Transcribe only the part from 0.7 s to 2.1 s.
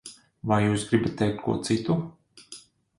gribat teikt ko citu?